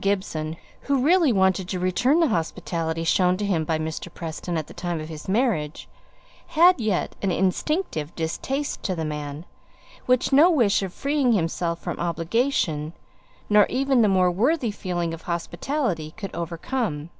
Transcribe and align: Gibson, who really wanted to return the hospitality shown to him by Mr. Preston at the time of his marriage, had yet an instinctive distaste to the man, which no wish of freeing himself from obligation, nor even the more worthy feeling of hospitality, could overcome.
Gibson, 0.00 0.56
who 0.80 1.04
really 1.04 1.30
wanted 1.30 1.68
to 1.68 1.78
return 1.78 2.18
the 2.18 2.28
hospitality 2.28 3.04
shown 3.04 3.36
to 3.36 3.44
him 3.44 3.66
by 3.66 3.78
Mr. 3.78 4.08
Preston 4.10 4.56
at 4.56 4.66
the 4.66 4.72
time 4.72 4.98
of 4.98 5.10
his 5.10 5.28
marriage, 5.28 5.86
had 6.46 6.80
yet 6.80 7.14
an 7.20 7.30
instinctive 7.30 8.14
distaste 8.14 8.82
to 8.84 8.94
the 8.94 9.04
man, 9.04 9.44
which 10.06 10.32
no 10.32 10.50
wish 10.50 10.80
of 10.80 10.94
freeing 10.94 11.32
himself 11.32 11.80
from 11.80 12.00
obligation, 12.00 12.94
nor 13.50 13.66
even 13.68 14.00
the 14.00 14.08
more 14.08 14.30
worthy 14.30 14.70
feeling 14.70 15.12
of 15.12 15.20
hospitality, 15.24 16.12
could 16.16 16.34
overcome. 16.34 17.10